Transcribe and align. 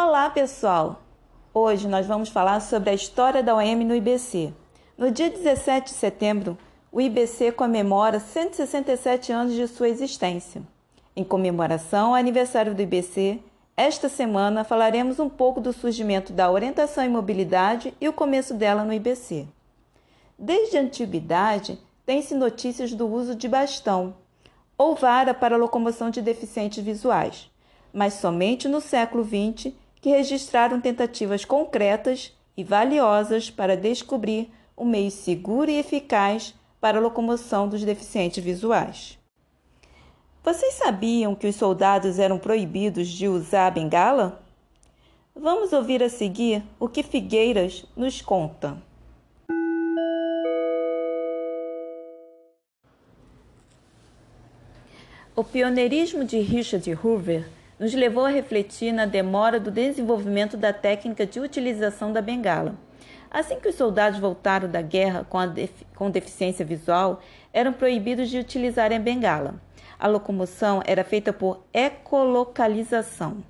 Olá, 0.00 0.30
pessoal! 0.30 1.02
Hoje 1.52 1.88
nós 1.88 2.06
vamos 2.06 2.28
falar 2.28 2.60
sobre 2.60 2.88
a 2.88 2.94
história 2.94 3.42
da 3.42 3.56
OM 3.56 3.84
no 3.84 3.96
IBC. 3.96 4.54
No 4.96 5.10
dia 5.10 5.28
17 5.28 5.90
de 5.90 5.98
setembro, 5.98 6.56
o 6.92 7.00
IBC 7.00 7.50
comemora 7.50 8.20
167 8.20 9.32
anos 9.32 9.54
de 9.54 9.66
sua 9.66 9.88
existência. 9.88 10.62
Em 11.16 11.24
comemoração 11.24 12.10
ao 12.10 12.14
aniversário 12.14 12.76
do 12.76 12.80
IBC, 12.80 13.40
esta 13.76 14.08
semana 14.08 14.62
falaremos 14.62 15.18
um 15.18 15.28
pouco 15.28 15.60
do 15.60 15.72
surgimento 15.72 16.32
da 16.32 16.48
orientação 16.48 17.02
em 17.02 17.08
mobilidade 17.08 17.92
e 18.00 18.08
o 18.08 18.12
começo 18.12 18.54
dela 18.54 18.84
no 18.84 18.92
IBC. 18.92 19.48
Desde 20.38 20.78
a 20.78 20.82
antiguidade, 20.82 21.76
tem-se 22.06 22.36
notícias 22.36 22.92
do 22.94 23.12
uso 23.12 23.34
de 23.34 23.48
bastão 23.48 24.14
ou 24.78 24.94
vara 24.94 25.34
para 25.34 25.56
locomoção 25.56 26.08
de 26.08 26.22
deficientes 26.22 26.84
visuais, 26.84 27.50
mas 27.92 28.14
somente 28.14 28.68
no 28.68 28.80
século 28.80 29.24
XX 29.24 29.74
que 30.00 30.10
registraram 30.10 30.80
tentativas 30.80 31.44
concretas 31.44 32.32
e 32.56 32.64
valiosas 32.64 33.50
para 33.50 33.76
descobrir 33.76 34.50
um 34.76 34.84
meio 34.84 35.10
seguro 35.10 35.70
e 35.70 35.78
eficaz 35.78 36.54
para 36.80 36.98
a 36.98 37.00
locomoção 37.00 37.68
dos 37.68 37.84
deficientes 37.84 38.42
visuais. 38.42 39.18
Vocês 40.42 40.74
sabiam 40.74 41.34
que 41.34 41.46
os 41.46 41.56
soldados 41.56 42.18
eram 42.18 42.38
proibidos 42.38 43.08
de 43.08 43.28
usar 43.28 43.66
a 43.66 43.70
bengala? 43.70 44.40
Vamos 45.34 45.72
ouvir 45.72 46.02
a 46.02 46.08
seguir 46.08 46.62
o 46.80 46.88
que 46.88 47.02
Figueiras 47.02 47.84
nos 47.96 48.22
conta. 48.22 48.76
O 55.36 55.44
pioneirismo 55.44 56.24
de 56.24 56.40
Richard 56.40 56.92
Hoover 56.94 57.48
nos 57.78 57.94
levou 57.94 58.24
a 58.24 58.30
refletir 58.30 58.92
na 58.92 59.06
demora 59.06 59.60
do 59.60 59.70
desenvolvimento 59.70 60.56
da 60.56 60.72
técnica 60.72 61.26
de 61.26 61.40
utilização 61.40 62.12
da 62.12 62.20
bengala. 62.20 62.74
Assim 63.30 63.60
que 63.60 63.68
os 63.68 63.74
soldados 63.74 64.18
voltaram 64.18 64.68
da 64.68 64.80
guerra 64.80 65.24
com, 65.28 65.38
com 65.94 66.10
deficiência 66.10 66.64
visual, 66.64 67.20
eram 67.52 67.72
proibidos 67.72 68.30
de 68.30 68.38
utilizarem 68.38 68.96
a 68.96 69.00
bengala. 69.00 69.60
A 69.98 70.06
locomoção 70.06 70.82
era 70.86 71.04
feita 71.04 71.32
por 71.32 71.64
ecolocalização. 71.72 73.44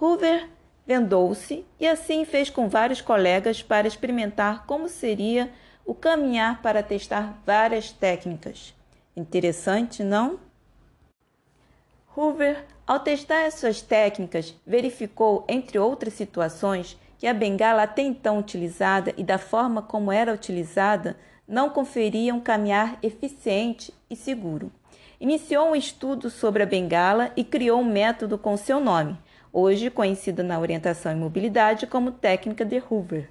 Hoover 0.00 0.48
vendou-se 0.86 1.64
e 1.78 1.86
assim 1.86 2.24
fez 2.24 2.50
com 2.50 2.68
vários 2.68 3.00
colegas 3.00 3.62
para 3.62 3.86
experimentar 3.86 4.66
como 4.66 4.88
seria 4.88 5.50
o 5.84 5.94
caminhar 5.94 6.60
para 6.62 6.82
testar 6.82 7.40
várias 7.46 7.92
técnicas. 7.92 8.74
Interessante, 9.16 10.02
não? 10.02 10.40
Hoover, 12.16 12.64
ao 12.90 12.98
testar 12.98 13.42
essas 13.42 13.80
técnicas, 13.80 14.52
verificou, 14.66 15.44
entre 15.48 15.78
outras 15.78 16.12
situações, 16.12 16.98
que 17.18 17.26
a 17.28 17.32
bengala 17.32 17.84
até 17.84 18.02
então 18.02 18.36
utilizada 18.36 19.14
e 19.16 19.22
da 19.22 19.38
forma 19.38 19.80
como 19.80 20.10
era 20.10 20.34
utilizada 20.34 21.16
não 21.46 21.70
conferia 21.70 22.34
um 22.34 22.40
caminhar 22.40 22.98
eficiente 23.00 23.94
e 24.10 24.16
seguro. 24.16 24.72
Iniciou 25.20 25.68
um 25.68 25.76
estudo 25.76 26.28
sobre 26.30 26.64
a 26.64 26.66
bengala 26.66 27.30
e 27.36 27.44
criou 27.44 27.80
um 27.80 27.84
método 27.84 28.36
com 28.36 28.56
seu 28.56 28.80
nome, 28.80 29.16
hoje 29.52 29.88
conhecido 29.88 30.42
na 30.42 30.58
orientação 30.58 31.12
e 31.12 31.14
mobilidade 31.14 31.86
como 31.86 32.10
técnica 32.10 32.64
de 32.64 32.82
Hoover. 32.90 33.30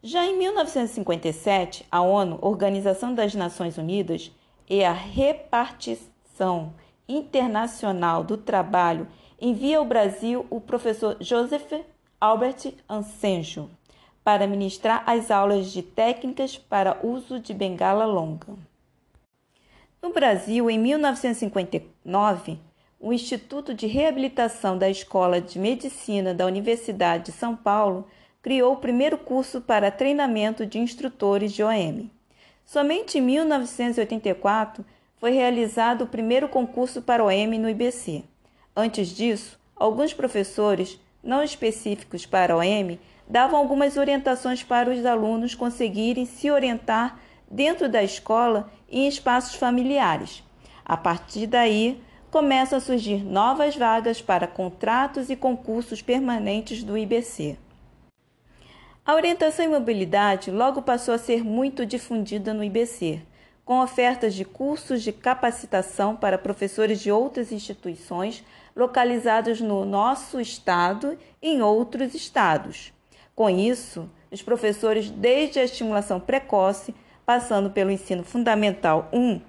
Já 0.00 0.24
em 0.24 0.38
1957, 0.38 1.84
a 1.90 2.00
ONU, 2.00 2.38
Organização 2.42 3.12
das 3.12 3.34
Nações 3.34 3.76
Unidas, 3.76 4.30
e 4.70 4.84
a 4.84 4.92
repartição 4.92 6.72
Internacional 7.16 8.24
do 8.24 8.36
Trabalho 8.36 9.06
envia 9.40 9.78
ao 9.78 9.84
Brasil 9.84 10.46
o 10.48 10.60
professor 10.60 11.16
Joseph 11.20 11.72
Albert 12.20 12.74
Ansenjo 12.88 13.68
para 14.24 14.46
ministrar 14.46 15.02
as 15.06 15.30
aulas 15.30 15.72
de 15.72 15.82
técnicas 15.82 16.56
para 16.56 16.98
uso 17.02 17.40
de 17.40 17.52
bengala 17.52 18.04
longa. 18.04 18.46
No 20.00 20.12
Brasil, 20.12 20.70
em 20.70 20.78
1959, 20.78 22.58
o 22.98 23.12
Instituto 23.12 23.74
de 23.74 23.86
Reabilitação 23.86 24.78
da 24.78 24.88
Escola 24.88 25.40
de 25.40 25.58
Medicina 25.58 26.32
da 26.32 26.46
Universidade 26.46 27.26
de 27.26 27.32
São 27.32 27.56
Paulo 27.56 28.06
criou 28.40 28.74
o 28.74 28.78
primeiro 28.78 29.18
curso 29.18 29.60
para 29.60 29.90
treinamento 29.90 30.64
de 30.64 30.78
instrutores 30.78 31.52
de 31.52 31.62
OM. 31.62 32.08
Somente 32.64 33.18
em 33.18 33.20
1984 33.20 34.84
foi 35.22 35.30
realizado 35.30 36.02
o 36.02 36.08
primeiro 36.08 36.48
concurso 36.48 37.00
para 37.00 37.22
o 37.24 37.30
no 37.56 37.70
IBC. 37.70 38.24
Antes 38.74 39.06
disso, 39.06 39.56
alguns 39.76 40.12
professores, 40.12 40.98
não 41.22 41.44
específicos 41.44 42.26
para 42.26 42.56
o 42.56 42.60
davam 43.28 43.56
algumas 43.56 43.96
orientações 43.96 44.64
para 44.64 44.90
os 44.90 45.06
alunos 45.06 45.54
conseguirem 45.54 46.26
se 46.26 46.50
orientar 46.50 47.20
dentro 47.48 47.88
da 47.88 48.02
escola 48.02 48.68
e 48.90 49.02
em 49.02 49.06
espaços 49.06 49.54
familiares. 49.54 50.42
A 50.84 50.96
partir 50.96 51.46
daí, 51.46 52.02
começam 52.28 52.78
a 52.78 52.80
surgir 52.80 53.24
novas 53.24 53.76
vagas 53.76 54.20
para 54.20 54.48
contratos 54.48 55.30
e 55.30 55.36
concursos 55.36 56.02
permanentes 56.02 56.82
do 56.82 56.98
IBC. 56.98 57.56
A 59.06 59.14
orientação 59.14 59.66
em 59.66 59.68
mobilidade 59.68 60.50
logo 60.50 60.82
passou 60.82 61.14
a 61.14 61.18
ser 61.18 61.44
muito 61.44 61.86
difundida 61.86 62.52
no 62.52 62.64
IBC, 62.64 63.22
com 63.64 63.80
ofertas 63.80 64.34
de 64.34 64.44
cursos 64.44 65.02
de 65.02 65.12
capacitação 65.12 66.16
para 66.16 66.38
professores 66.38 67.00
de 67.00 67.10
outras 67.12 67.52
instituições 67.52 68.44
localizados 68.74 69.60
no 69.60 69.84
nosso 69.84 70.40
estado 70.40 71.16
e 71.40 71.50
em 71.50 71.62
outros 71.62 72.14
estados. 72.14 72.92
Com 73.34 73.48
isso, 73.48 74.08
os 74.30 74.42
professores, 74.42 75.10
desde 75.10 75.58
a 75.58 75.64
estimulação 75.64 76.18
precoce, 76.18 76.94
passando 77.24 77.70
pelo 77.70 77.90
ensino 77.90 78.24
fundamental 78.24 79.08
1, 79.12 79.40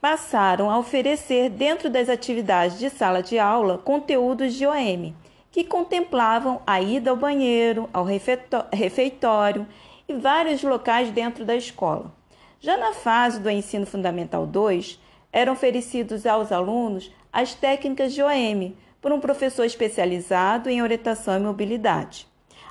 passaram 0.00 0.70
a 0.70 0.78
oferecer, 0.78 1.50
dentro 1.50 1.88
das 1.88 2.08
atividades 2.08 2.78
de 2.78 2.90
sala 2.90 3.22
de 3.22 3.38
aula, 3.38 3.78
conteúdos 3.78 4.54
de 4.54 4.66
OM, 4.66 5.14
que 5.50 5.64
contemplavam 5.64 6.60
a 6.66 6.80
ida 6.80 7.10
ao 7.10 7.16
banheiro, 7.16 7.88
ao 7.92 8.04
refeitório 8.04 9.66
e 10.08 10.14
vários 10.14 10.62
locais 10.62 11.10
dentro 11.10 11.44
da 11.44 11.56
escola. 11.56 12.12
Já 12.60 12.76
na 12.76 12.92
fase 12.92 13.40
do 13.40 13.50
ensino 13.50 13.86
fundamental 13.86 14.46
2, 14.46 14.98
eram 15.32 15.52
oferecidos 15.52 16.26
aos 16.26 16.50
alunos 16.50 17.10
as 17.32 17.54
técnicas 17.54 18.14
de 18.14 18.22
OM 18.22 18.74
por 19.00 19.12
um 19.12 19.20
professor 19.20 19.64
especializado 19.64 20.70
em 20.70 20.82
orientação 20.82 21.36
e 21.36 21.40
mobilidade. 21.40 22.26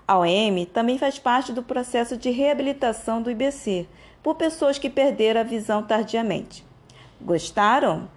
A 0.08 0.18
OM 0.18 0.66
também 0.74 0.98
faz 0.98 1.18
parte 1.18 1.54
do 1.54 1.64
processo 1.64 2.18
de 2.18 2.30
reabilitação 2.30 3.22
do 3.22 3.32
IBC 3.32 3.88
por 4.22 4.36
pessoas 4.36 4.78
que 4.78 4.90
perderam 4.90 5.42
a 5.42 5.44
visão 5.44 5.84
tardiamente. 5.84 6.66
Gostaram? 7.22 8.10